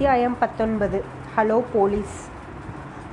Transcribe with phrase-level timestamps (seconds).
[0.00, 1.04] அத்தியாயம் பத்தொன்பது.
[1.36, 2.28] Hello police.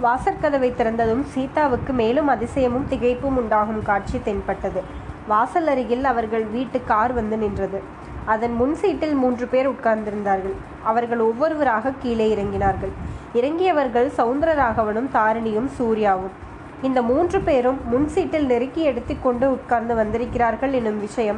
[0.03, 4.81] வாசற்கதவை திறந்ததும் சீதாவுக்கு மேலும் அதிசயமும் திகைப்பும் உண்டாகும் காட்சி தென்பட்டது.
[5.27, 7.81] வாசல் அருகில் அவர்கள் வீட்டு கார் வந்து நின்றது.
[8.25, 10.55] அதன் முன் சீட்டில் மூன்று பேர் உட்கார்ந்திருந்தார்கள்.
[10.83, 12.93] அவர்கள் ஒவ்வொருவராக கீழே இறங்கினார்கள்.
[13.33, 16.35] இறங்கியவர்கள் சவுந்தரராகவனும் தாரிணியும் சூர்யாவும்.
[16.81, 21.37] இந்த மூன்று பேரும் முன் சீட்டில் நெருக்கி எடுத்துக்கொண்டு உட்கார்ந்து வந்திருக்கிறார்கள் எனும் விஷயம்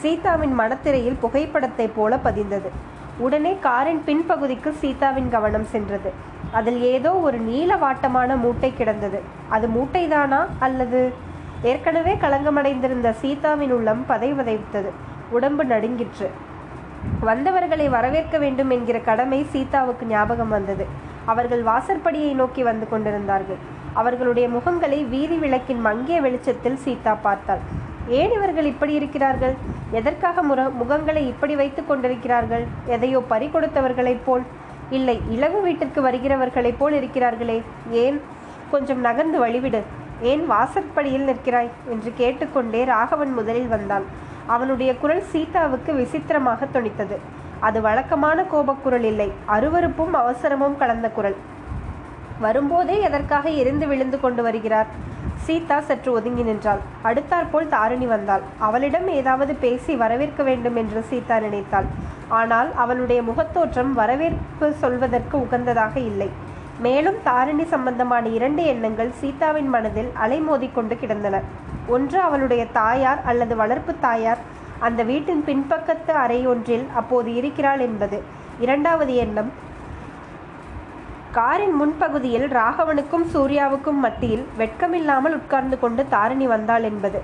[0.00, 2.70] சீதாவின் மனத்திரையில் புகைப்படத்தைப் போல பதிந்தது.
[3.20, 6.12] உடனே காரின் பின்பகுதிக்கு சீதாவின் கவனம் சென்றது.
[6.50, 9.20] அதில் ஏதோ ஒரு நீல வாட்டமான மூட்டை கிடந்தது.
[9.48, 10.40] அது மூட்டைதானா?
[10.58, 11.00] அல்லது?
[11.62, 14.90] ஏற்கனவே களங்கமடைந்திருந்த சீதாவின் உள்ளம் பதை வதைத்தது
[15.30, 16.30] உடம்பு நடுங்கிற்று.
[17.20, 20.86] வந்தவர்களை வரவேற்க வேண்டும் என்கிற கடமை சீதாவுக்கு ஞாபகம் வந்தது.
[21.24, 23.60] அவர்கள் வாசற்படியை நோக்கி வந்து கொண்டிருந்தார்கள்.
[23.92, 27.62] அவர்களுடைய முகங்களை வீதி விளக்கின் மங்கிய வெளிச்சத்தில் சீதா பார்த்தாள்.
[28.18, 29.54] ஏன் இவர்கள் இப்படி இருக்கிறார்கள்?
[29.90, 32.64] எதற்காக முற முகங்களை இப்படி வைத்து கொண்டிருக்கிறார்கள்?
[32.86, 34.42] எதையோ பறி கொடுத்தவர்களைப் போல்.
[34.90, 37.62] இல்லை இளவு வீட்டிற்கு வருகிறவர்களைப் போல் இருக்கிறார்களே.
[37.90, 38.20] ஏன்?
[38.70, 39.80] கொஞ்சம் நகர்ந்து வழிவிடு.
[40.22, 41.70] ஏன் வாசற்படியில் நிற்கிறாய்?
[41.90, 44.02] என்று கேட்டுக்கொண்டே ராகவன் முதலில் வந்தான்.
[44.46, 47.16] அவனுடைய குரல் சீதாவுக்கு விசித்திரமாக துணித்தது
[47.60, 49.32] அது வழக்கமான கோபக்குரல் இல்லை.
[49.48, 51.36] அருவருப்பும் அவசரமும் கலந்த குரல்.
[52.40, 54.86] வரும்போதே எதற்காக எரிந்து விழுந்து கொண்டு வருகிறார்?
[55.46, 56.80] சீதா சற்று ஒதுங்கி நின்றாள்.
[57.08, 58.42] அடுத்தாற்போல் தாரிணி வந்தாள்.
[58.66, 61.88] அவளிடம் ஏதாவது பேசி வரவேற்க வேண்டும் என்று சீதா நினைத்தாள்.
[62.40, 66.28] ஆனால் அவளுடைய முகத்தோற்றம் வரவேற்பு சொல்வதற்கு உகந்ததாக இல்லை.
[66.86, 71.40] மேலும் தாரிணி சம்பந்தமான இரண்டு எண்ணங்கள் சீதாவின் மனதில் அலைமோதிக்கொண்டு கிடந்தன.
[71.86, 74.42] ஒன்று அவளுடைய தாயார் அல்லது வளர்ப்பு தாயார்.
[74.86, 78.18] அந்த வீட்டின் பின்பக்கத்து அறை ஒன்றில் அப்போது இருக்கிறாள் என்பது.
[78.64, 79.50] இரண்டாவது எண்ணம்
[81.36, 87.18] காரின் முன்பகுதியில் ராகவனுக்கும் சூர்யாவுக்கும் மத்தியில் வெட்கமில்லாமல் உட்கார்ந்து கொண்டு தாரிணி வந்தாள் என்பது.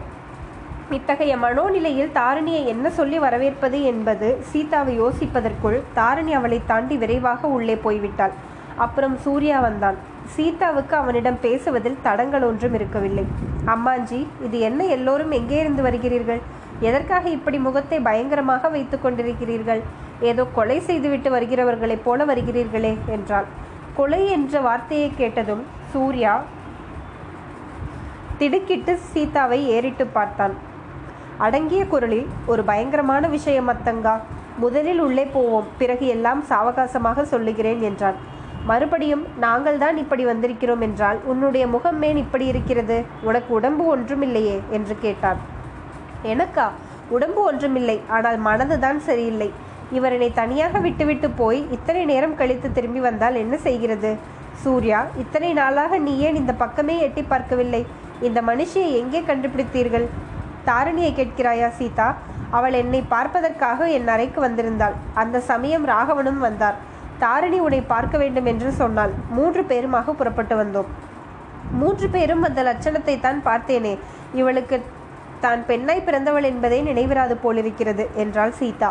[0.97, 8.37] இத்தகைய மனோநிலையில் தாரிணியை என்ன சொல்லி வரவேற்பது என்பது சீதாவை யோசிப்பதற்குள் தாரிணி அவளை தாண்டி விரைவாக உள்ளே போய்விட்டாள்.
[8.84, 9.99] அப்புறம் சூர்யா வந்தான்.
[10.37, 13.27] சீதாவுக்கு அவனிடம் பேசுவதில் தடங்கள் ஒன்றும் இருக்கவில்லை.
[13.75, 16.43] அம்மாஞ்சி இது என்ன எல்லோரும் எங்கே இருந்து வருகிறீர்கள்?
[16.89, 19.84] எதற்காக இப்படி முகத்தை பயங்கரமாக வைத்துக் கொண்டிருக்கிறீர்கள்?
[20.31, 23.49] ஏதோ கொலை செய்துவிட்டு வருகிறவர்களைப் போல வருகிறீர்களே என்றாள்.
[23.97, 25.62] கொலை என்ற வார்த்தையை கேட்டதும்
[25.93, 26.33] சூர்யா
[28.39, 30.55] திடுக்கிட்டு சீதாவை ஏறிட்டு பார்த்தான்.
[31.45, 34.15] அடங்கிய குரலில் ஒரு பயங்கரமான விஷயம் அத்தங்கா
[34.65, 38.19] முதலில் உள்ளே போவோம் பிறகு எல்லாம் சாவகாசமாக சொல்லுகிறேன் என்றான்.
[38.71, 42.97] மறுபடியும் நாங்கள் தான் இப்படி வந்திருக்கிறோம் என்றால் உன்னுடைய முகம் மேன் இப்படி இருக்கிறது?
[43.28, 45.41] உனக்கு உடம்பு ஒன்றுமில்லையே என்று கேட்டான்.
[46.33, 46.67] எனக்கா?
[47.17, 49.51] உடம்பு ஒன்றுமில்லை ஆனால் மனதுதான் சரியில்லை.
[49.97, 54.10] இவரனை தனியாக விட்டுவிட்டு போய் இத்தனை நேரம் கழித்து திரும்பி வந்தால் என்ன செய்கிறது?
[54.62, 57.86] சூர்யா இத்தனை நாளாக நீ ஏன் இந்த பக்கமே எட்டி பார்க்கவில்லை?
[58.26, 60.06] இந்த மனுஷியை எங்கே கண்டுபிடித்தீர்கள்?
[60.69, 62.08] தாரிணியை கேட்கிறாயா சீதா?
[62.50, 64.94] அவள் என்னை பார்ப்பதற்காக என் அறைக்கு வந்திருந்தாள்.
[65.14, 66.76] அந்த சமயம் ராகவனும் வந்தார்.
[67.18, 69.12] தாரிணி உன்னை பார்க்க வேண்டும் என்று சொன்னாள்.
[69.36, 70.88] மூன்று பேருமாக புறப்பட்டு வந்தோம்.
[71.80, 73.98] மூன்று பேரும் அந்த லட்சணத்தை தான் பார்த்தேனே.
[74.41, 74.76] இவளுக்கு
[75.41, 78.91] தான் பெண்ணாய் பிறந்தவள் என்பதே நினைவிராது போலிருக்கிறது என்றாள் சீதா.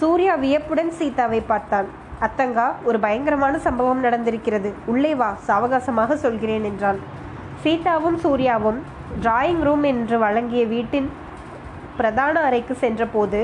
[0.00, 1.88] சூர்யா வியப்புடன் சீதாவை பார்த்தான்
[2.26, 4.70] அத்தங்கா ஒரு பயங்கரமான சம்பவம் நடந்திருக்கிறது.
[4.92, 7.00] உள்ளே வா சாவகாசமாக சொல்கிறேன் என்றான்.
[7.62, 8.78] சீதாவும் சூர்யாவும்
[9.24, 11.08] டிராயிங் ரூம் என்று வழங்கிய வீட்டின்
[11.98, 13.40] பிரதான அறைக்கு சென்றபோது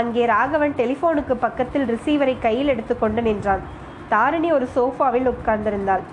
[0.00, 3.62] அங்கே ராகவன் டெலிஃபோனுக்கு பக்கத்தில் ரிசீவரை கையில் எடுத்துக்கொண்டு நின்றான்.
[4.12, 6.04] தாரிணி ஒரு சோஃபாவில் உட்கார்ந்திருந்தாள்.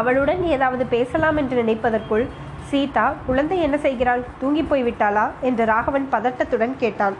[0.00, 2.26] அவளுடன் ஏதாவது பேசலாம் என்று நினைப்பதற்குள்
[2.70, 4.22] சீதா குழந்தை என்ன செய்கிறாள்?
[4.40, 7.16] தூங்கி போய் விட்டாளா என்று ராகவன் பதட்டத்துடன் கேட்டான்.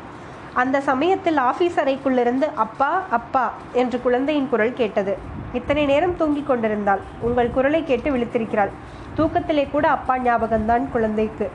[0.63, 5.15] அந்த சமயத்தில் ஆபீஸ் அறைக்குள்ளிருந்து அப்பா அப்பா என்று குழந்தையின் குரல் கேட்டது.
[5.53, 7.01] இத்தனை நேரம் தூங்கிக் கொண்டிருந்தாள்.
[7.21, 8.73] உங்கள் குரலை கேட்டு விழித்திருக்கிறாள்.
[9.17, 11.51] தூக்கத்திலே கூட அப்பா ஞாபகம்தான் குழந்தைக்கு.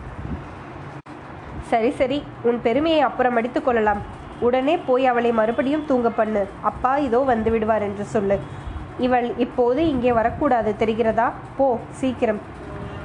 [1.72, 2.24] சரி சரி.
[2.42, 4.02] உன் பெருமையை அப்புறம் அடித்துக் கொள்ளலாம்.
[4.40, 6.48] உடனே போய் அவளை மறுபடியும் தூங்க பண்ணு.
[6.62, 8.40] அப்பா இதோ வந்து விடுவார் என்று சொல்லு.
[8.98, 10.76] இவள் இப்போது இங்கே வரக்கூடாது.
[10.80, 11.28] தெரிகிறதா?
[11.58, 12.42] போ சீக்கிரம்.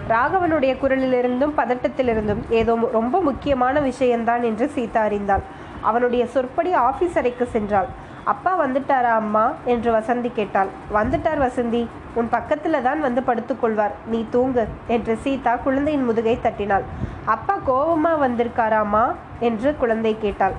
[0.09, 5.45] ராகவனுடைய குரலிலிருந்தும் பதட்டத்திலிருந்தும் ஏதோ ரொம்ப முக்கியமான விஷயம்தான் என்று சீதா அறிந்தாள்.
[5.83, 7.87] அவனுடைய சொற்படி ஆஃபீஸ் அறைக்கு சென்றாள்.
[8.25, 9.53] அப்பா வந்துட்டாரா அம்மா?
[9.65, 10.69] என்று வசந்தி கேட்டாள்.
[10.95, 11.87] வந்துட்டார் வசந்தி.
[12.15, 16.83] உன் பக்கத்துல தான் வந்து படுத்துக்கொள்வார் நீ தூங்கு என்று சீதா குழந்தையின் முதுகை தட்டினாள்.
[17.25, 20.53] அப்பா கோபமா வந்திருக்காராமா என்று குழந்தை கேட்டாள்.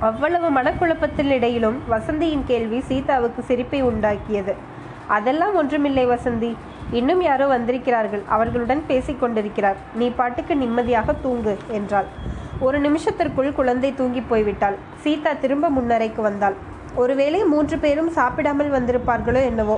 [0.00, 4.54] அவ்வளவு மனக்குழப்பத்தில் இடையிலும் வசந்தியின் கேள்வி சீதாவுக்கு சிரிப்பை உண்டாக்கியது.
[5.06, 6.54] அதெல்லாம் ஒன்றுமில்லை வசந்தி.
[6.90, 8.22] இன்னும் யாரோ வந்திருக்கிறார்கள்.
[8.28, 9.76] அவர்களுடன் பேசிக் கொண்டிருக்கிறார்.
[9.94, 12.06] நீ பாட்டுக்கு நிம்மதியாக தூங்கு என்றாள்.
[12.66, 14.76] ஒரு நிமிஷத்திற்குள் குழந்தை தூங்கி போய்விட்டாள்.
[15.02, 16.56] சீதா திரும்ப முன்னரைக்கு வந்தாள்.
[17.02, 19.76] ஒருவேளை மூன்று பேரும் சாப்பிடாமல் வந்திருப்பார்களோ என்னவோ?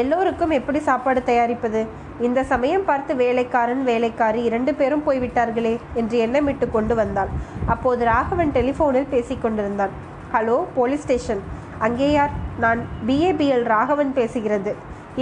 [0.00, 1.80] எல்லோருக்கும் எப்படி சாப்பாடு தயாரிப்பது?
[2.26, 7.32] இந்த சமயம் பார்த்து வேலைக்காரன் வேலைக்காரி இரண்டு பேரும் போய்விட்டார்களே என்று எண்ணமிட்டு கொண்டு வந்தாள்.
[7.74, 9.94] அப்போது ராகவன் டெலிஃபோனில் பேசிக்கொண்டிருந்தான்
[10.34, 11.44] ஹலோ போலீஸ் ஸ்டேஷன்.
[11.86, 12.34] அங்கே யார்?
[12.64, 14.72] நான் பிஏபிஎல் ராகவன் பேசுகிறது.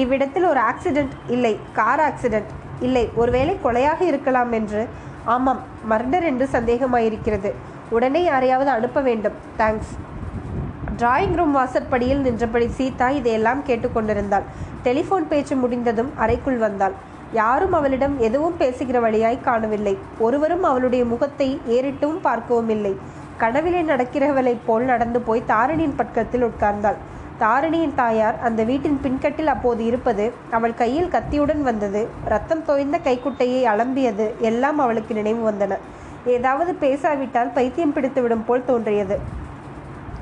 [0.00, 2.50] இவ்விடத்தில் ஒரு ஆக்சிடென்ட் இல்லை கார் ஆக்சிடென்ட்.
[2.86, 4.82] இல்லை ஒருவேளை கொலையாக இருக்கலாம் என்று.
[5.34, 5.60] ஆமாம்
[5.90, 7.50] மர்டர் என்று சந்தேகமாயிருக்கிறது.
[7.96, 9.36] உடனே யாரையாவது அனுப்ப வேண்டும்.
[9.58, 9.92] தேங்க்ஸ்
[10.98, 14.46] டிராயிங் ரூம் வாசற்படியில் நின்றபடி சீதா இதையெல்லாம் கேட்டுக்கொண்டிருந்தாள்.
[14.84, 16.94] டெலிஃபோன் பேச்சு முடிந்ததும் அறைக்குள் வந்தாள்.
[17.32, 19.94] யாரும் அவளிடம் எதுவும் பேசுகிற வழியாய் காணவில்லை.
[20.18, 22.94] ஒருவரும் அவளுடைய முகத்தை ஏறிட்டும் பார்க்கவும் இல்லை.
[23.42, 26.98] கனவிலே நடக்கிறவளைப் போல் நடந்து போய் தாரணியின் பக்கத்தில் உட்கார்ந்தாள்.
[27.40, 32.08] தாரிணியின் தாயார் அந்த வீட்டின் பின்கட்டில் அப்போது இருப்பது அவள் கையில் கத்தியுடன் வந்தது.
[32.24, 34.26] ரத்தம் தோய்ந்த கைக்குட்டையை அலம்பியது.
[34.38, 35.76] எல்லாம் அவளுக்கு நினைவு வந்தன.
[36.26, 39.18] ஏதாவது பேசாவிட்டால் பைத்தியம் பிடித்துவிடும் போல் தோன்றியது.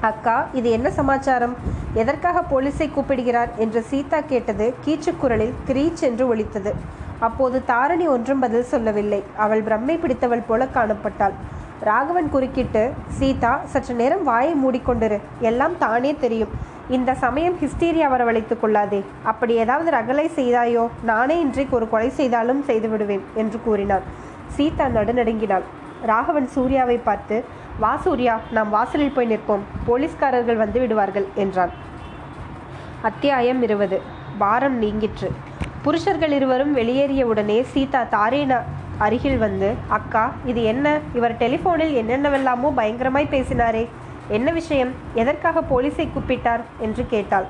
[0.00, 1.56] அக்கா இது என்ன சமாச்சாரம்?
[1.94, 3.48] எதற்காக போலீஸை கூப்பிடுகிறார்?
[3.56, 6.74] என்று சீதா கேட்டது கீச்சுக்குரலில் கிரீச் என்று ஒலித்தது.
[7.18, 9.22] அப்போது தாரணி ஒன்றும் பதில் சொல்லவில்லை.
[9.36, 11.36] அவள் பிரம்மை பிடித்தவள் போல காணப்பட்டாள்.
[11.80, 15.18] ராகவன் குறுக்கிட்டு சீதா சற்று நேரம் வாயை மூடிக்கொண்டிரு.
[15.40, 16.76] எல்லாம் தானே தெரியும்.
[16.96, 19.04] இந்த சமயம் ஹிஸ்டீரியா வரவழைத்து கொள்ளாதே.
[19.30, 20.84] அப்படி ஏதாவது ரகலை செய்தாயோ?
[21.02, 24.06] நானே இன்றைக்கு ஒரு கொலை செய்தாலும் செய்து விடுவேன் என்று கூறினான்
[24.46, 25.66] சீதா நடுநடுங்கினாள்.
[26.10, 27.44] ராகவன் சூர்யாவை பார்த்து
[27.82, 29.66] வா சூர்யா நாம் வாசலில் போய் நிற்போம்.
[29.86, 31.70] போலீஸ்காரர்கள் வந்து விடுவார்கள் என்றான்.
[33.02, 34.00] அத்தியாயம் இருபது.
[34.38, 35.30] பாரம் நீங்கிற்று.
[35.82, 38.62] புருஷர்கள் இருவரும் வெளியேறியவுடனே சீதா தாரேன
[38.98, 40.98] அருகில் வந்து அக்கா இது என்ன?
[41.14, 43.86] இவர் டெலிஃபோனில் என்னென்னவெல்லாமோ பயங்கரமாய் பேசினாரே.
[44.28, 44.92] என்ன விஷயம்?
[45.14, 46.60] எதற்காக போலீஸை கூப்பிட்டார்?
[46.78, 47.44] என்று கேட்டாள்.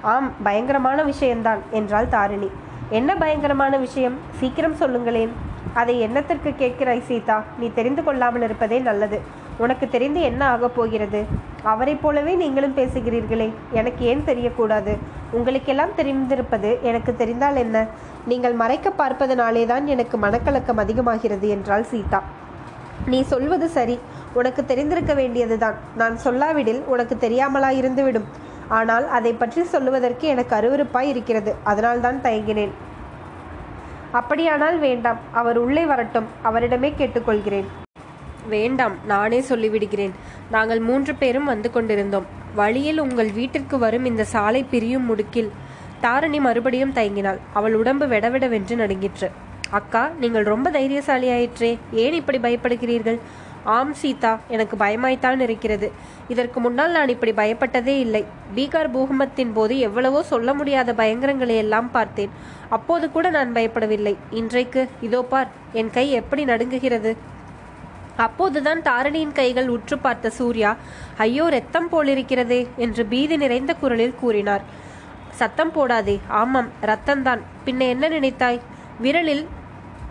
[0.00, 2.50] ஆம் பயங்கரமான விஷயம்தான் என்றாள் தாரிணி.
[2.90, 4.18] என்ன பயங்கரமான விஷயம்?
[4.30, 5.32] சீக்கிரம் சொல்லுங்களேன்.
[5.74, 7.42] அதை என்னத்திற்கு கேட்கிறாய் சீதா?
[7.58, 9.20] நீ தெரிந்து கொள்ளாமல் இருப்பதே நல்லது.
[9.56, 11.24] உனக்கு தெரிந்து என்ன ஆகப் போகிறது?
[11.62, 13.52] அவரைப் போலவே நீங்களும் பேசுகிறீர்களே.
[13.72, 14.98] எனக்கு ஏன் தெரியக்கூடாது?
[15.30, 17.86] உங்களுக்கெல்லாம் தெரிந்திருப்பது எனக்கு தெரிந்தால் என்ன?
[18.26, 22.22] நீங்கள் மறைக்க பார்ப்பதனாலே தான் எனக்கு மனக்கலக்கம் அதிகமாகிறது என்றாள் சீதா.
[23.06, 23.98] நீ சொல்வது சரி.
[24.34, 25.74] உனக்கு தெரிந்திருக்க வேண்டியதுதான்.
[25.96, 28.24] நான் சொல்லாவிடில் உனக்கு தெரியாமலா இருந்துவிடும்.
[28.68, 31.54] ஆனால் அதை பற்றி சொல்லுவதற்கு எனக்கு அருவருப்பாய் இருக்கிறது.
[31.64, 32.70] அதனால்தான் தயங்கினேன்.
[34.10, 35.18] அப்படியானால் வேண்டாம்.
[35.32, 36.26] அவர் உள்ளே வரட்டும்.
[36.44, 37.64] அவரிடமே கேட்டுக்கொள்கிறேன்.
[38.48, 38.92] வேண்டாம்.
[39.06, 40.10] நானே சொல்லிவிடுகிறேன்.
[40.50, 42.26] நாங்கள் மூன்று பேரும் வந்து கொண்டிருந்தோம்.
[42.54, 45.48] வழியில் உங்கள் வீட்டிற்கு வரும் இந்த சாலை பிரியும் முடுக்கில்.
[46.02, 47.38] தாரணி மறுபடியும் தயங்கினாள்.
[47.52, 49.30] அவள் உடம்பு வெடவெடவென்று நடுங்கிற்று.
[49.70, 51.78] அக்கா நீங்கள் ரொம்ப தைரியசாலியாயிற்றே.
[51.92, 53.18] ஏன் இப்படி பயப்படுகிறீர்கள்?
[53.64, 55.92] ஆம் சீதா எனக்கு பயமாய்த்தான் இருக்கிறது.
[56.28, 58.24] இதற்கு முன்னால் நான் இப்படி பயப்பட்டதே இல்லை.
[58.56, 62.30] பீகார் பூகம்பத்தின் போது எவ்வளவோ சொல்ல முடியாத பயங்கரங்களை எல்லாம் பார்த்தேன்.
[62.68, 64.14] அப்போது கூட நான் பயப்படவில்லை.
[64.30, 67.12] இன்றைக்கு இதோ பார் என் கை எப்படி நடுங்குகிறது?
[68.16, 70.76] அப்போதுதான் தாரணியின் கைகள் உற்று பார்த்த சூர்யா
[71.16, 74.64] ஐயோ ரத்தம் போலிருக்கிறதே என்று பீதி நிறைந்த குரலில் கூறினார்.
[75.40, 77.40] சத்தம் போடாதே ஆமாம் ரத்தம்தான்.
[77.66, 78.60] பின்ன என்ன நினைத்தாய்?
[79.04, 79.46] விரலில்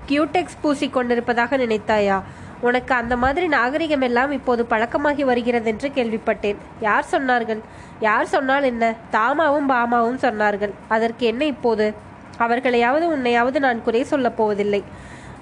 [0.05, 2.17] கியூடெக்ஸ் பூசி கொண்டிருப்பதாக நினைத்தாயா?
[2.63, 6.55] உனக்கு அந்த மாதிரி நாகரிகம் எல்லாம் இப்போது பழக்கமாகி வருகிறது என்று கேள்விப்பட்டேன்.
[6.79, 7.61] யார் சொன்னார்கள்?
[7.99, 8.93] யார் சொன்னால் என்ன?
[9.11, 10.73] தாமாவும் பாமாவும் சொன்னார்கள்.
[10.87, 11.93] அதற்கு என்ன இப்போது?
[12.37, 14.83] அவர்களையாவது உன்னையாவது நான் குறை சொல்லப் போவதில்லை.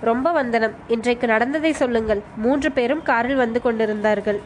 [0.01, 0.75] ரொம்ப வந்தனம்.
[0.87, 2.21] இன்றைக்கு நடந்ததை சொல்லுங்கள்.
[2.37, 4.41] மூன்று பேரும் காரில் வந்து கொண்டிருந்தார்கள்.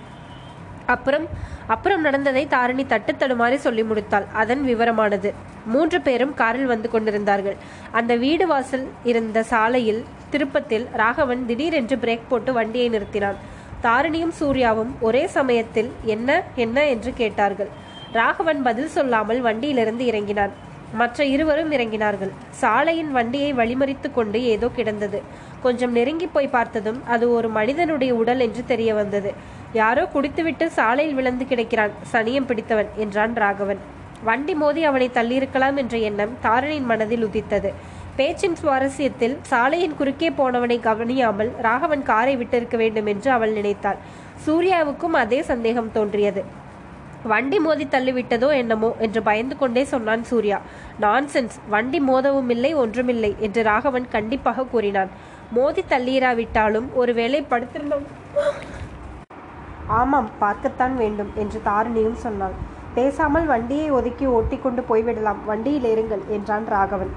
[0.86, 1.26] அப்புறம்
[1.68, 4.26] அப்புறம் நடந்ததை தாரிணி தட்டு தடுமாறி சொல்லி முடித்தாள்.
[4.34, 5.34] அதன் விவரமானது.
[5.66, 7.56] மூன்று பேரும் காரில் வந்து கொண்டிருந்தார்கள்.
[7.92, 13.40] அந்த வீடு வாசல் இருந்த சாலையில் திருப்பத்தில் ராகவன் திடீரென்று பிரேக் போட்டு வண்டியை நிறுத்தினான்.
[13.82, 17.68] தாரிணியும் சூர்யாவும் ஒரே சமயத்தில் என்ன என்ன என்று கேட்டார்கள்.
[18.12, 20.54] ராகவன் பதில் சொல்லாமல் வண்டியிலிருந்து இறங்கினான்.
[20.94, 22.32] மற்ற இருவரும் இறங்கினார்கள்.
[22.52, 25.22] சாலையின் வண்டியை வழிமறித்து கொண்டு ஏதோ கிடந்தது.
[25.62, 29.34] கொஞ்சம் நெருங்கி போய் பார்த்ததும் அது ஒரு மனிதனுடைய உடல் என்று தெரிய வந்தது.
[29.80, 31.94] யாரோ குடித்துவிட்டு சாலையில் விழுந்து கிடக்கிறான்.
[32.12, 33.82] சனியம் பிடித்தவன் என்றான் ராகவன்.
[34.28, 37.70] வண்டி மோதி அவனை தள்ளியிருக்கலாம் என்ற எண்ணம் தாரணியின் மனதில் உதித்தது.
[38.18, 44.00] பேச்சின் சுவாரஸ்யத்தில் சாலையின் குறுக்கே போனவனை கவனியாமல் ராகவன் காரை விட்டிருக்க வேண்டும் என்று அவள் நினைத்தாள்.
[44.46, 46.44] சூர்யாவுக்கும் அதே சந்தேகம் தோன்றியது.
[47.32, 50.58] வண்டி மோதி தள்ளிவிட்டதோ என்னமோ என்று பயந்து கொண்டே சொன்னான் சூர்யா.
[51.06, 55.12] நான்சென்ஸ் வண்டி மோதவும் இல்லை ஒன்றுமில்லை என்று ராகவன் கண்டிப்பாக கூறினான்.
[55.58, 58.08] மோதி தள்ளியிராவிட்டாலும் ஒருவேளை படுத்திருந்தோம்.
[60.00, 62.56] ஆமாம் பார்க்கத்தான் வேண்டும் என்று தாரிணியும் சொன்னாள்.
[62.96, 65.40] பேசாமல் வண்டியை ஒதுக்கி ஓட்டி கொண்டு போய்விடலாம்.
[65.46, 67.12] வண்டியில் ஏறுங்கள் என்றான் ராகவன்.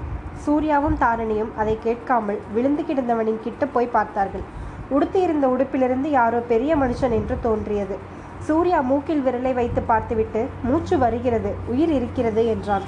[0.45, 4.45] சூர்யாவும் தாரணியும் அதை கேட்காமல் விழுந்து கிடந்தவனின் கிட்ட போய் பார்த்தார்கள்.
[4.91, 7.97] உடுத்தியிருந்த உடுப்பிலிருந்து யாரோ பெரிய மனுஷன் என்று தோன்றியது.
[8.47, 12.85] சூர்யா மூக்கில் விரலை வைத்து பார்த்துவிட்டு மூச்சு வருகிறது உயிர் இருக்கிறது என்றான்.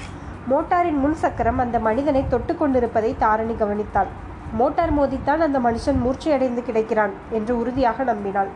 [0.49, 4.11] மோட்டாரின் முன் சக்கரம் அந்த மனிதனை தொட்டு கொண்டிருப்பதை தாரணி கவனித்தாள்.
[4.53, 8.49] மோட்டார் மோதித்தான் அந்த மனுஷன் மூர்ச்சையடைந்து கிடைக்கிறான் என்று உறுதியாக நம்பினாள்.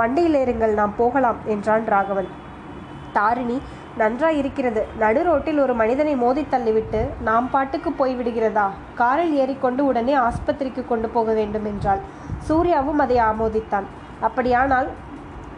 [0.00, 2.30] வண்டியில் ஏறுங்கள் நாம் போகலாம் என்றான் ராகவன்.
[3.16, 3.58] தாரிணி
[4.00, 8.66] நன்றாய் இருக்கிறது நடு ரோட்டில் ஒரு மனிதனை மோதி தள்ளிவிட்டு நாம் பாட்டுக்கு போய்விடுகிறதா
[9.00, 12.02] காரில் ஏறிக்கொண்டு உடனே ஆஸ்பத்திரிக்கு கொண்டு போக வேண்டும் என்றாள்.
[12.48, 13.86] சூர்யாவும் அதை ஆமோதித்தான்.
[14.26, 14.88] அப்படியானால்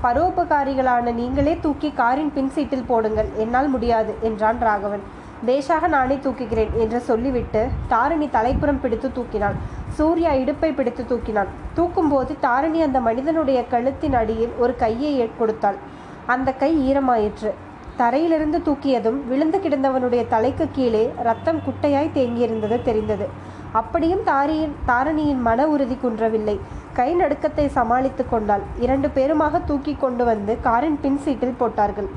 [0.04, 5.04] பரோபகாரிகளான நீங்களே தூக்கி காரின் பின் சீட்டில் போடுங்கள் என்னால் முடியாது என்றான் ராகவன்.
[5.46, 9.56] பேஷாக நானே தூக்குகிறேன் என்று சொல்லிவிட்டு தாரிணி தலைப்புறம் பிடித்து தூக்கினான்
[9.88, 15.78] சூர்யா இடுப்பை பிடித்து தூக்கினான் தூக்கும்போது தாரிணி அந்த மனிதனுடைய கழுத்தின் அடியில் ஒரு கையை கொடுத்தாள்
[16.26, 17.50] அந்த கை ஈரமாயிற்று.
[17.96, 23.26] தரையிலிருந்து தூக்கியதும் விழுந்து கிடந்தவனுடைய தலைக்கு கீழே ரத்தம் குட்டையாய் தேங்கியிருந்தது தெரிந்தது.
[23.72, 26.60] அப்படியும் தாரியின் தாரணியின் மன உறுதி குன்றவில்லை.
[26.92, 28.62] கை நடுக்கத்தை சமாளித்துக் கொண்டாள்.
[28.78, 32.08] இரண்டு பேருமாக தூக்கி கொண்டு வந்து காரின் பின் சீட்டில் போட்டார்கள்.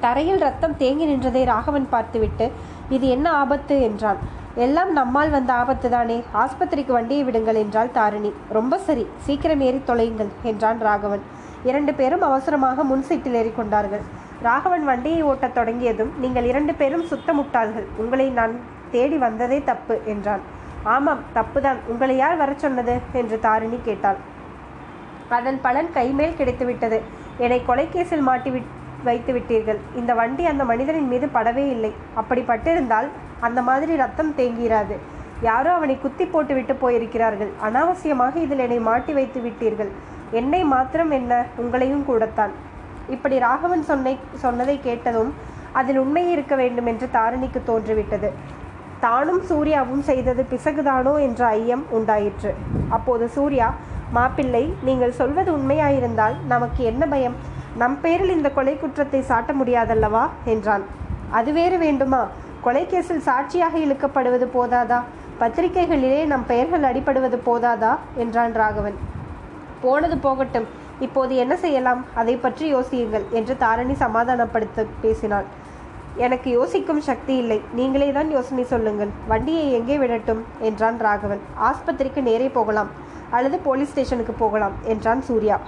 [0.00, 2.52] தரையில் ரத்தம் தேங்கி நின்றதை ராகவன் பார்த்துவிட்டு
[2.88, 3.82] இது என்ன ஆபத்து?
[3.82, 4.16] என்றான்.
[4.54, 6.24] எல்லாம் நம்மால் வந்த ஆபத்து தானே.
[6.34, 8.32] ஆஸ்பத்திரிக்கு வண்டியை விடுங்கள் என்றாள் தாரிணி.
[8.48, 9.06] ரொம்ப சரி.
[9.16, 11.20] சீக்கிரம் ஏறி தொலையுங்கள் என்றான் ராகவன்.
[11.64, 14.00] இரண்டு பேரும் அவசரமாக முன் சீட்டில் ஏறிக்கொண்டார்கள்
[14.42, 20.40] ராகவன் வண்டியை ஓட்டத் தொடங்கியதும் நீங்கள் இரண்டு பேரும் சுத்தமுட்டார்கள் உங்களை நான் தேடி வந்ததே தப்பு என்றான்.
[20.82, 21.76] ஆமாம் தப்புதான்.
[21.88, 22.98] உங்களை யார் வரச் சொன்னது?
[23.12, 24.16] என்று தாரிணி கேட்டாள்.
[25.28, 27.00] அதன் பலன் கைமேல் கிடைத்துவிட்டது.
[27.38, 28.78] என்னை கொலைகேசில் மாட்டி விட்-
[29.08, 29.80] வைத்து விட்டீர்கள்.
[30.00, 31.92] இந்த வண்டி அந்த மனிதனின் மீது படவே இல்லை.
[32.20, 33.08] அப்படி பட்டிருந்தால்
[33.48, 34.96] அந்த மாதிரி ரத்தம் தேங்கிராது.
[35.48, 37.52] யாரோ அவனை குத்தி போட்டு விட்டு போயிருக்கிறார்கள்.
[37.66, 39.92] அனாவசியமாக இதில் என்னை மாட்டி வைத்து விட்டீர்கள்.
[40.40, 41.32] என்னை மாத்திரம் என்ன?
[41.62, 42.52] உங்களையும் கூடத்தான்.
[43.14, 44.14] இப்படி ராகவன் சொன்னை
[44.44, 45.30] சொன்னதை கேட்டதும்
[45.78, 48.30] அதில் உண்மை இருக்க வேண்டும் என்று தாரிணிக்கு தோன்றிவிட்டது.
[49.04, 52.52] தானும் சூர்யாவும் செய்தது பிசகுதானோ என்ற ஐயம் உண்டாயிற்று.
[52.96, 53.68] அப்போது சூர்யா
[54.16, 57.36] மாப்பிள்ளை நீங்கள் சொல்வது உண்மையாயிருந்தால் நமக்கு என்ன பயம்?
[57.76, 60.28] நம் பேரில் இந்த கொலை குற்றத்தை சாட்ட முடியாதல்லவா?
[60.44, 60.82] என்றான்.
[61.30, 62.26] அது வேறு வேண்டுமா?
[62.60, 65.02] கொலை கேஸில் சாட்சியாக இழுக்கப்படுவது போதாதா?
[65.40, 67.98] பத்திரிகைகளிலே நம் பெயர்கள் அடிபடுவது போதாதா?
[68.16, 68.94] என்றான் ராகவன்.
[69.80, 70.66] போனது போகட்டும்.
[71.00, 72.04] இப்போது என்ன செய்யலாம்?
[72.14, 75.44] அதை பற்றி யோசியுங்கள் என்று தாரணி சமாதானப்படுத்த பேசினாள்.
[76.16, 77.60] எனக்கு யோசிக்கும் சக்தி இல்லை.
[77.72, 79.08] நீங்களே தான் யோசனை சொல்லுங்கள்.
[79.28, 80.44] வண்டியை எங்கே விடட்டும்?
[80.60, 81.40] என்றான் ராகவன்.
[81.60, 82.88] ஆஸ்பத்திரிக்கு நேரே போகலாம்.
[83.30, 85.60] அல்லது போலீஸ் ஸ்டேஷனுக்கு போகலாம் என்றான் சூர்யா.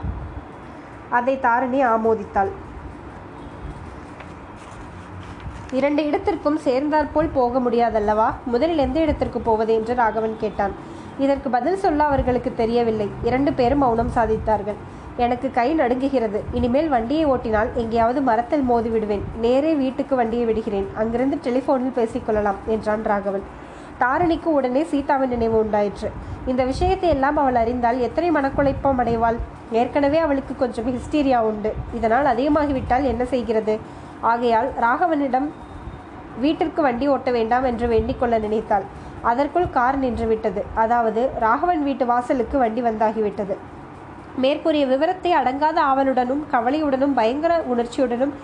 [1.19, 2.53] அதை தாரிணி ஆமோதித்தாள்.
[5.79, 8.27] இரண்டு இடத்திற்கும் சேர்ந்தாற்போல் போக முடியாதல்லவா?
[8.53, 10.75] முதலில் எந்த இடத்திற்கு போவது என்று ராகவன் கேட்டான்.
[11.25, 13.07] இதற்கு பதில் சொல்ல அவர்களுக்கு தெரியவில்லை.
[13.29, 14.79] இரண்டு பேரும் மௌனம் சாதித்தார்கள்.
[15.25, 16.39] எனக்கு கை நடுங்குகிறது.
[16.59, 20.87] இனிமேல் வண்டியை ஓட்டினால் எங்கேயாவது மரத்தில் மோதி விடுவேன் நேரே வீட்டுக்கு வண்டியை விடுகிறேன்.
[21.01, 23.45] அங்கிருந்து டெலிஃபோனில் பேசிக்கொள்ளலாம் என்றான் ராகவன்.
[24.03, 26.09] தாரணிக்கு உடனே சீதாவின் நினைவு உண்டாயிற்று.
[26.51, 29.39] இந்த விஷயத்தை எல்லாம் அவள் அறிந்தால் எத்தனை மனக்குழைப்பம் அடைவாள்?
[29.81, 31.71] ஏற்கனவே அவளுக்கு கொஞ்சம் ஹிஸ்டீரியா உண்டு.
[31.99, 33.75] இதனால் அதிகமாகிவிட்டால் என்ன செய்கிறது?
[34.33, 35.49] ஆகையால் ராகவனிடம்
[36.43, 38.87] வீட்டிற்கு வண்டி ஓட்ட வேண்டாம் என்று வேண்டிக்கொள்ள நினைத்தாள்.
[39.31, 43.57] அதற்குள் கார் நின்றுவிட்டது அதாவது ராகவன் வீட்டு வாசலுக்கு வண்டி வந்தாகிவிட்டது.
[44.43, 48.35] மேற்கூறிய விவரத்தை அடங்காத ஆவலுடனும் கவலையுடனும் பயங்கர உணர்ச்சியுடனும்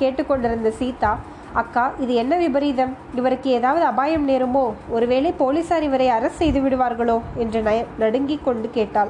[0.00, 1.12] கேட்டுக்கொண்டிருந்த சீதா
[1.56, 2.96] அக்கா இது என்ன விபரீதம்?
[3.14, 4.72] இவருக்கு ஏதாவது அபாயம் நேருமோ?
[4.88, 7.20] ஒருவேளை போலீசார் இவரை அரசு செய்து விடுவார்களோ?
[7.36, 9.08] என்று நய நடுங்கிக் கொண்டு கேட்டாள்.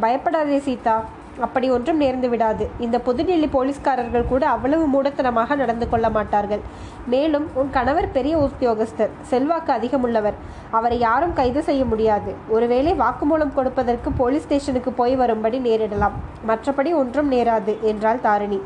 [0.00, 1.04] பயப்படாதே சீதா.
[1.40, 2.68] அப்படி ஒன்றும் நேர்ந்து விடாது.
[2.78, 6.60] இந்த புதுடெல்லி போலீஸ்காரர்கள் கூட அவ்வளவு மூடத்தனமாக நடந்து கொள்ள மாட்டார்கள்.
[7.06, 9.14] மேலும் உன் கணவர் பெரிய உத்தியோகஸ்தர்.
[9.22, 10.38] செல்வாக்கு அதிகமுள்ளவர்.
[10.70, 12.34] அவரை யாரும் கைது செய்ய முடியாது.
[12.48, 16.16] ஒருவேளை வாக்குமூலம் கொடுப்பதற்கு போலீஸ் ஸ்டேஷனுக்கு போய் வரும்படி நேரிடலாம்.
[16.48, 18.60] மற்றபடி ஒன்றும் நேராது என்றாள் தாரிணி.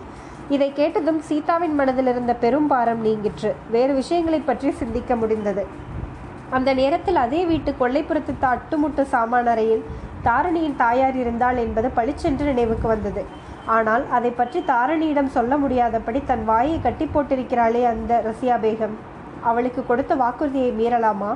[0.55, 3.51] இதை கேட்டதும் சீதாவின் மனதில் இருந்த பெரும் பாரம் நீங்கிற்று.
[3.71, 5.65] வேறு விஷயங்களை பற்றி சிந்திக்க முடிந்தது.
[6.51, 9.85] அந்த நேரத்தில் அதே வீட்டு கொள்ளைப்புறத்து அட்டுமுட்டு சாமான் அறையில்
[10.25, 13.25] தாரணியின் தாயார் இருந்தாள் என்பது பளிச்சென்று நினைவுக்கு வந்தது.
[13.67, 18.97] ஆனால் அதை பற்றி தாரணியிடம் சொல்ல முடியாதபடி தன் வாயை கட்டி போட்டிருக்கிறாளே அந்த ரசியா பேகம்
[19.43, 21.31] அவளுக்கு கொடுத்த வாக்குறுதியை மீறலாமா?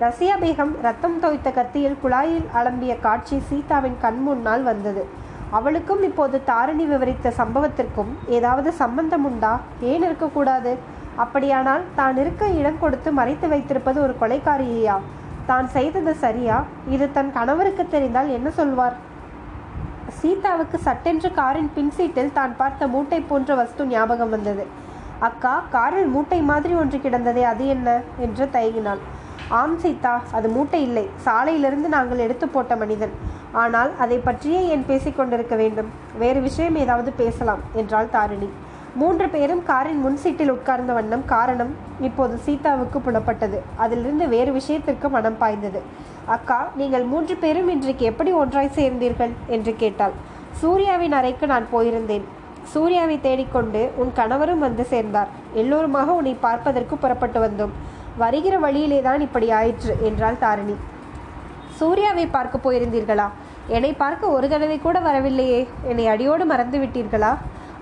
[0.00, 5.04] ரசியா பேகம் ரத்தம் தோய்த்த கத்தியில் குழாயில் அலம்பிய காட்சி சீதாவின் கண் முன்னால் வந்தது.
[5.56, 9.54] அவளுக்கும் இப்போது தாரணி விவரித்த சம்பவத்திற்கும் ஏதாவது சம்பந்தம் உண்டா?
[9.92, 10.72] ஏன் இருக்கக்கூடாது?
[11.22, 14.96] அப்படியானால் தான் இருக்க இடம் கொடுத்து மறைத்து வைத்திருப்பது ஒரு கொலைக்காரியையா
[15.50, 16.58] தான் செய்தது சரியா?
[16.94, 18.96] இது தன் கணவருக்கு தெரிந்தால் என்ன சொல்வார்?
[20.20, 24.64] சீதாவுக்கு சட்டென்று காரின் பின் சீட்டில் தான் பார்த்த மூட்டை போன்ற வஸ்து ஞாபகம் வந்தது.
[25.28, 27.88] அக்கா காரில் மூட்டை மாதிரி ஒன்று கிடந்ததே அது என்ன?
[28.26, 29.02] என்று தயங்கினாள்.
[29.60, 31.06] ஆம் சீதா அது மூட்டை இல்லை.
[31.26, 33.14] சாலையிலிருந்து நாங்கள் எடுத்து போட்ட மனிதன்.
[33.60, 35.88] ஆனால் அதை பற்றியே ஏன் பேசிக்கொண்டிருக்க வேண்டும்?
[36.18, 38.48] வேறு விஷயம் ஏதாவது பேசலாம் என்றாள் தாரிணி.
[39.00, 43.58] மூன்று பேரும் காரின் முன் சீட்டில் உட்கார்ந்த வண்ணம் காரணம் இப்போது சீதாவுக்கு புலப்பட்டது.
[43.76, 45.80] அதிலிருந்து வேறு விஷயத்திற்கு மனம் பாய்ந்தது.
[46.34, 49.32] அக்கா நீங்கள் மூன்று பேரும் இன்றைக்கு எப்படி ஒன்றாய் சேர்ந்தீர்கள்?
[49.48, 50.14] என்று கேட்டாள்.
[50.60, 52.26] சூர்யாவின் அறைக்கு நான் போயிருந்தேன்.
[52.72, 55.30] சூர்யாவை தேடிக்கொண்டு உன் கணவரும் வந்து சேர்ந்தார்.
[55.54, 57.72] எல்லோருமாக உன்னை பார்ப்பதற்கு புறப்பட்டு வந்தோம்.
[58.18, 60.76] வருகிற வழியிலே தான் இப்படி ஆயிற்று என்றாள் தாரிணி.
[61.82, 63.24] சூர்யாவை பார்க்க போயிருந்தீர்களா?
[63.76, 65.60] என்னை பார்க்க ஒரு தடவை கூட வரவில்லையே.
[65.90, 67.30] என்னை அடியோடு மறந்து விட்டீர்களா?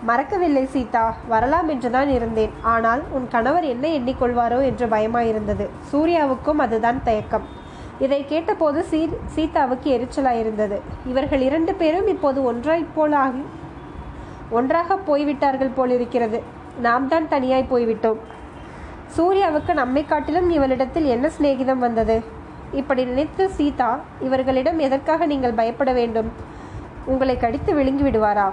[0.09, 1.03] மறக்கவில்லை சீதா.
[1.33, 2.53] வரலாம் என்றுதான் இருந்தேன்.
[2.73, 5.67] ஆனால் உன் கணவர் என்ன எண்ணிக்கொள்வாரோ என்று பயமாயிருந்தது.
[5.93, 7.47] சூர்யாவுக்கும் அதுதான் தயக்கம்.
[7.99, 9.01] இதை கேட்டபோது சீ
[9.35, 10.79] சீதாவுக்கு எரிச்சலாயிருந்தது.
[11.13, 13.45] இவர்கள் இரண்டு பேரும் இப்போது ஒன்றாய் போலாகி
[14.59, 16.41] ஒன்றாக போய்விட்டார்கள் போலிருக்கிறது.
[16.89, 18.21] நாம் தான் தனியாய் போய்விட்டோம்.
[19.17, 22.39] சூர்யாவுக்கு நம்மை காட்டிலும் இவளிடத்தில் என்ன சிநேகிதம் வந்தது?
[22.73, 26.33] இப்படி நினைத்த சீதா இவர்களிடம் எதற்காக நீங்கள் பயப்பட வேண்டும்?
[27.05, 28.53] உங்களை கடித்து விழுங்கி விடுவாரா?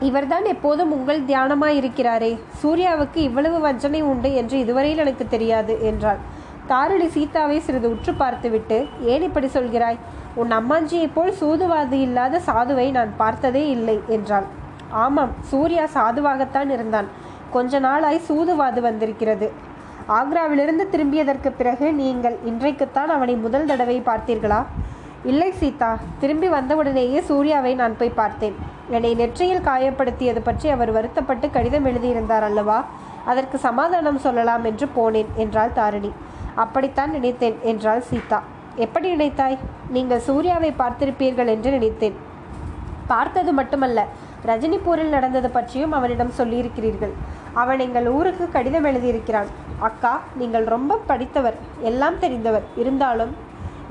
[0.00, 6.18] இவர்தான் எப்போதும் உங்கள் தியானமாய் இருக்கிறாரே சூர்யாவுக்கு இவ்வளவு வஞ்சனை உண்டு என்று இதுவரையில் எனக்கு தெரியாது என்றாள்.
[6.66, 9.98] தாரிணி சீதாவை சிறிது உற்று பார்த்துவிட்டு ஏன் இப்படி சொல்கிறாய்?
[10.34, 14.44] உன் அம்மாஞ்சியைப் போல் சூதுவாது இல்லாத சாதுவை நான் பார்த்ததே இல்லை என்றாள்.
[14.90, 17.08] ஆமாம் சூர்யா சாதுவாகத்தான் இருந்தான்.
[17.50, 19.52] கொஞ்ச நாளாய் சூதுவாது வந்திருக்கிறது.
[20.06, 24.60] ஆக்ராவிலிருந்து திரும்பியதற்கு பிறகு நீங்கள் இன்றைக்குத்தான் அவனை முதல் தடவை பார்த்தீர்களா?
[25.24, 25.98] இல்லை சீதா.
[26.20, 28.56] திரும்பி வந்தவுடனேயே சூர்யாவை நான் போய் பார்த்தேன்.
[28.90, 32.84] என்னை நெற்றியில் காயப்படுத்தியது பற்றி அவர் வருத்தப்பட்டு கடிதம் எழுதியிருந்தார் அல்லவா?
[33.24, 36.12] அதற்கு சமாதானம் சொல்லலாம் என்று போனேன் என்றாள் தாரிணி.
[36.54, 38.42] அப்படித்தான் நினைத்தேன் என்றாள் சீதா.
[38.76, 39.58] எப்படி நினைத்தாய்?
[39.90, 42.16] நீங்கள் சூர்யாவை பார்த்திருப்பீர்கள் என்று நினைத்தேன்.
[43.06, 44.06] பார்த்தது மட்டுமல்ல
[44.46, 47.12] ரஜினிபூரில் நடந்தது பற்றியும் அவனிடம் சொல்லியிருக்கிறீர்கள்.
[47.62, 49.50] அவன் எங்கள் ஊருக்கு கடிதம் எழுதியிருக்கிறான்.
[49.88, 51.56] அக்கா நீங்கள் ரொம்ப படித்தவர்
[51.90, 52.66] எல்லாம் தெரிந்தவர்.
[52.82, 53.32] இருந்தாலும்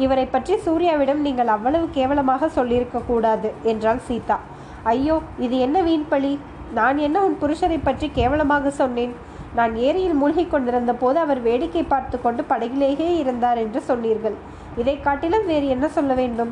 [0.05, 4.37] இவரை பற்றி சூர்யாவிடம் நீங்கள் அவ்வளவு கேவலமாக சொல்லியிருக்க கூடாது என்றாள் சீதா.
[4.83, 6.33] ஐயோ இது என்ன வீண்பழி
[6.77, 9.13] நான் என்ன உன் புருஷரை பற்றி கேவலமாக சொன்னேன்?
[9.57, 14.35] நான் ஏரியில் மூழ்கிக் கொண்டிருந்த போது அவர் வேடிக்கை பார்த்து கொண்டு படகிலேயே இருந்தார் என்று சொன்னீர்கள்.
[14.81, 16.51] இதை காட்டிலும் வேறு என்ன சொல்ல வேண்டும்?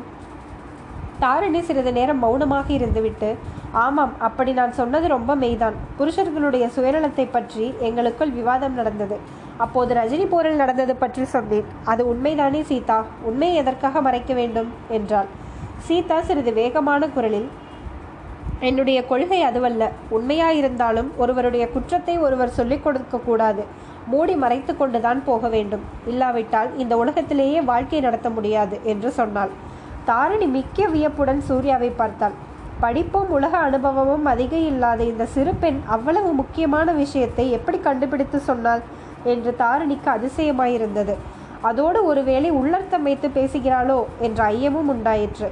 [1.18, 3.34] தாரிணி சிறிது நேரம் மௌனமாக இருந்துவிட்டு
[3.72, 5.76] ஆமாம் அப்படி நான் சொன்னது ரொம்ப மெய்தான்.
[5.98, 9.18] புருஷர்களுடைய சுயநலத்தை பற்றி எங்களுக்குள் விவாதம் நடந்தது.
[9.56, 11.64] அப்போது ரஜினி போரில் நடந்தது பற்றி சொன்னேன்.
[11.84, 13.04] அது உண்மைதானே சீதா?
[13.22, 14.72] உண்மையை எதற்காக மறைக்க வேண்டும்?
[14.88, 15.26] என்றாள்.
[15.78, 17.48] சீதா சிறிது வேகமான குரலில்
[18.60, 19.90] என்னுடைய கொள்கை அதுவல்ல.
[20.10, 23.64] உண்மையாயிருந்தாலும் ஒருவருடைய குற்றத்தை ஒருவர் சொல்லிக் கொடுக்க கூடாது.
[24.06, 25.80] மூடி மறைத்து கொண்டுதான் போக வேண்டும்.
[26.06, 29.50] இல்லாவிட்டால் இந்த உலகத்திலேயே வாழ்க்கை நடத்த முடியாது என்று சொன்னாள்.
[30.08, 32.34] தாரிணி மிக்க வியப்புடன் சூர்யாவை பார்த்தாள்.
[32.82, 38.82] படிப்பும் உலக அனுபவமும் அதிக இல்லாத இந்த சிறு பெண் அவ்வளவு முக்கியமான விஷயத்தை எப்படி கண்டுபிடித்து சொன்னாள்
[39.32, 41.14] என்று தாரிணிக்கு அதிசயமாயிருந்தது.
[41.68, 45.48] அதோடு ஒருவேளை உள்ளர்த்தம் வைத்து பேசுகிறாளோ என்ற ஐயமும் உண்டாயிற்று.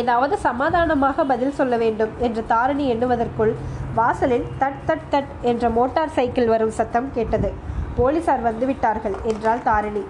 [0.00, 3.52] ஏதாவது சமாதானமாக பதில் சொல்ல வேண்டும் என்று தாரிணி எண்ணுவதற்குள்
[3.98, 7.50] வாசலில் தட் தட் தட் என்ற மோட்டார் சைக்கிள் வரும் சத்தம் கேட்டது.
[7.98, 10.02] போலீசார் வந்துவிட்டார்கள் என்றாள் தாரிணி.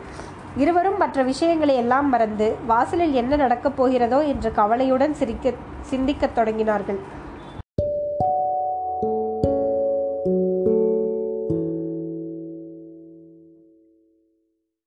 [0.56, 6.98] இருவரும் மற்ற விஷயங்களை எல்லாம் மறந்து வாசலில் என்ன நடக்கப் போகிறதோ என்ற கவலையுடன் சிரிக்க சிந்திக்கத் தொடங்கினார்கள்.